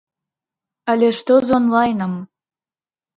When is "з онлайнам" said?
1.49-2.13